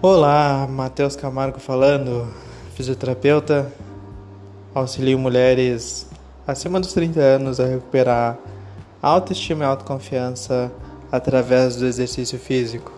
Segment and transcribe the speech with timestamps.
[0.00, 2.32] Olá, Matheus Camargo falando,
[2.76, 3.72] fisioterapeuta,
[4.72, 6.06] auxilio mulheres
[6.46, 8.38] acima dos 30 anos a recuperar
[9.02, 10.70] autoestima e autoconfiança
[11.10, 12.92] através do exercício físico.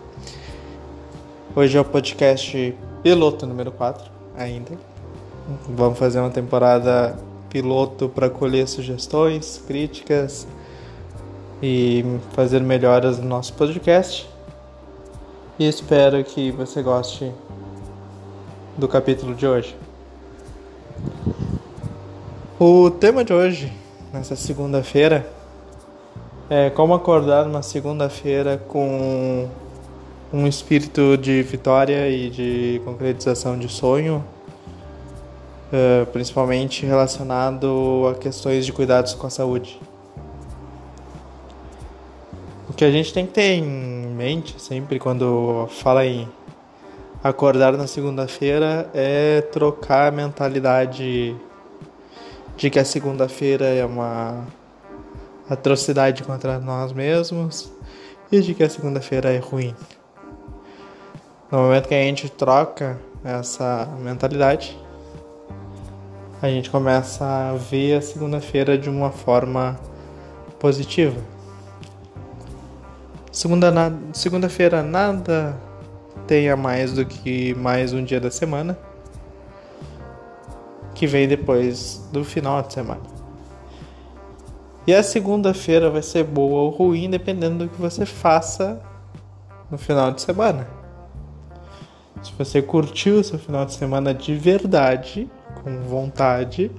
[1.55, 4.77] Hoje é o podcast piloto número 4 ainda.
[5.69, 7.17] Vamos fazer uma temporada
[7.49, 10.47] piloto para colher sugestões, críticas
[11.63, 14.30] e fazer melhoras no nosso podcast
[15.61, 17.31] e espero que você goste
[18.75, 19.75] do capítulo de hoje.
[22.59, 23.71] O tema de hoje,
[24.11, 25.31] nessa segunda-feira,
[26.49, 29.47] é como acordar uma segunda-feira com
[30.33, 34.25] um espírito de vitória e de concretização de sonho,
[35.71, 39.79] eh, principalmente relacionado a questões de cuidados com a saúde.
[42.67, 46.29] O que a gente tem que ter em mente sempre quando fala em
[47.23, 51.35] acordar na segunda-feira é trocar a mentalidade
[52.55, 54.45] de que a segunda-feira é uma
[55.49, 57.71] atrocidade contra nós mesmos
[58.31, 59.75] e de que a segunda-feira é ruim.
[61.51, 64.77] No momento que a gente troca essa mentalidade,
[66.39, 69.79] a gente começa a ver a segunda-feira de uma forma
[70.59, 71.40] positiva.
[73.31, 73.91] Segunda na...
[74.13, 75.57] Segunda-feira nada
[76.27, 78.77] tenha mais do que mais um dia da semana
[80.93, 83.01] que vem depois do final de semana.
[84.85, 88.81] E a segunda-feira vai ser boa ou ruim dependendo do que você faça
[89.69, 90.67] no final de semana.
[92.21, 95.29] Se você curtiu seu final de semana de verdade,
[95.63, 96.69] com vontade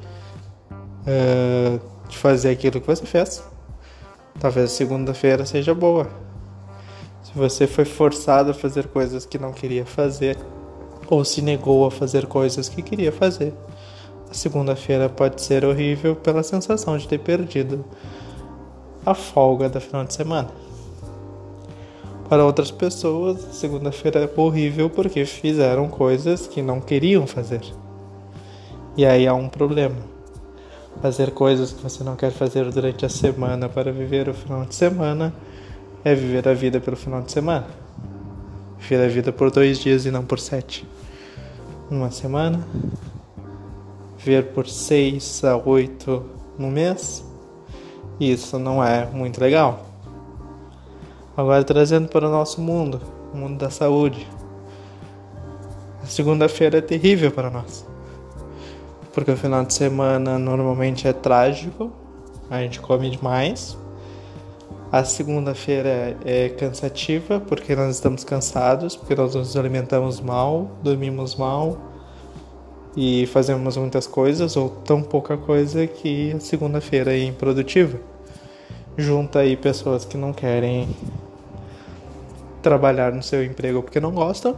[1.02, 3.42] uh, de fazer aquilo que você fez,
[4.38, 6.08] talvez segunda-feira seja boa.
[7.22, 10.36] Se você foi forçado a fazer coisas que não queria fazer,
[11.08, 13.52] ou se negou a fazer coisas que queria fazer,
[14.30, 17.84] a segunda-feira pode ser horrível pela sensação de ter perdido
[19.04, 20.50] a folga da final de semana.
[22.28, 27.60] Para outras pessoas, segunda-feira é horrível porque fizeram coisas que não queriam fazer.
[28.96, 29.96] E aí há um problema.
[31.00, 34.74] Fazer coisas que você não quer fazer durante a semana para viver o final de
[34.74, 35.32] semana
[36.04, 37.66] é viver a vida pelo final de semana.
[38.78, 40.86] Viver a vida por dois dias e não por sete.
[41.90, 42.66] Uma semana.
[44.18, 46.24] Viver por seis a oito
[46.58, 47.24] no mês.
[48.18, 49.86] Isso não é muito legal.
[51.36, 53.00] Agora trazendo para o nosso mundo,
[53.32, 54.26] o mundo da saúde.
[56.02, 57.86] A segunda-feira é terrível para nós.
[59.14, 61.92] Porque o final de semana normalmente é trágico.
[62.50, 63.78] A gente come demais
[64.92, 71.78] a segunda-feira é cansativa porque nós estamos cansados, porque nós nos alimentamos mal, dormimos mal
[72.94, 77.98] e fazemos muitas coisas ou tão pouca coisa que a segunda-feira é improdutiva.
[78.94, 80.94] Junta aí pessoas que não querem
[82.60, 84.54] trabalhar no seu emprego porque não gostam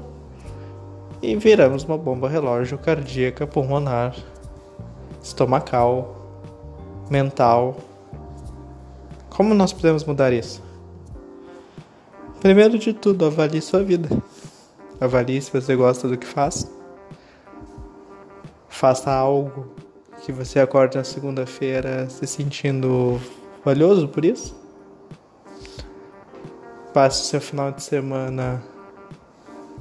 [1.23, 4.17] e viramos uma bomba relógio cardíaca, pulmonar,
[5.23, 6.17] estomacal,
[7.09, 7.77] mental
[9.35, 10.63] como nós podemos mudar isso?
[12.41, 14.09] Primeiro de tudo, avalie sua vida.
[15.01, 16.71] Avalie se você gosta do que faz.
[18.69, 19.67] Faça algo
[20.23, 23.21] que você acorde na segunda-feira se sentindo
[23.65, 24.55] valioso por isso.
[26.93, 28.63] Passe o seu final de semana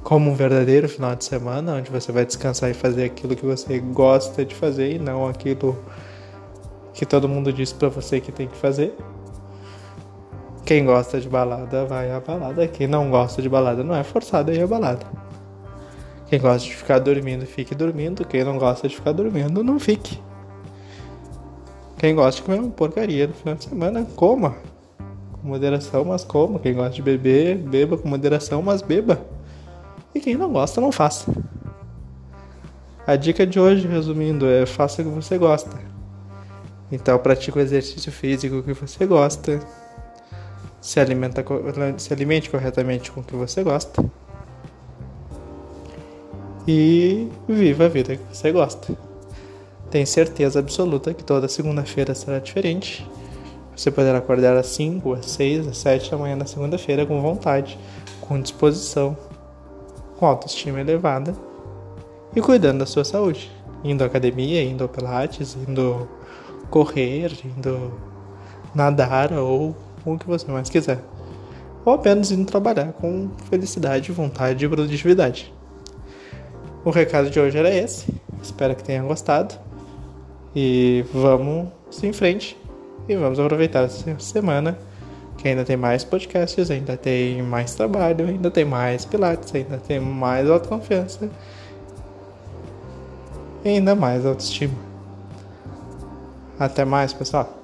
[0.02, 3.78] como um verdadeiro final de semana, onde você vai descansar e fazer aquilo que você
[3.78, 5.78] gosta de fazer e não aquilo
[6.92, 8.94] que todo mundo diz para você que tem que fazer.
[10.64, 12.66] Quem gosta de balada vai à balada.
[12.66, 15.04] Quem não gosta de balada não é forçado a ir à balada.
[16.26, 18.24] Quem gosta de ficar dormindo, fique dormindo.
[18.24, 20.18] Quem não gosta de ficar dormindo, não fique.
[21.98, 24.56] Quem gosta de comer uma porcaria no final de semana, coma.
[25.32, 26.58] Com moderação, mas coma.
[26.58, 29.20] Quem gosta de beber, beba com moderação, mas beba.
[30.14, 31.30] E quem não gosta, não faça.
[33.06, 35.76] A dica de hoje, resumindo, é faça o que você gosta.
[36.90, 39.60] Então pratique o exercício físico que você gosta
[40.84, 41.42] se, alimenta,
[41.96, 44.04] se alimente corretamente com o que você gosta
[46.68, 48.94] e viva a vida que você gosta.
[49.90, 53.08] Tenho certeza absoluta que toda segunda-feira será diferente.
[53.74, 57.78] Você poderá acordar às 5, às 6, às 7 da manhã na segunda-feira com vontade,
[58.20, 59.16] com disposição,
[60.18, 61.34] com autoestima elevada
[62.36, 63.50] e cuidando da sua saúde.
[63.82, 66.06] Indo à academia, indo ao pilates, indo
[66.68, 67.90] correr, indo
[68.74, 69.74] nadar ou
[70.04, 71.00] com o que você mais quiser,
[71.84, 75.52] ou apenas indo trabalhar com felicidade, vontade e produtividade.
[76.84, 78.14] O recado de hoje era esse.
[78.42, 79.54] Espero que tenham gostado.
[80.54, 81.68] E vamos
[82.02, 82.56] em frente.
[83.08, 84.78] E vamos aproveitar essa semana
[85.38, 89.98] que ainda tem mais podcasts, ainda tem mais trabalho, ainda tem mais pilates, ainda tem
[90.00, 91.28] mais autoconfiança
[93.64, 94.74] e ainda mais autoestima.
[96.58, 97.63] Até mais, pessoal.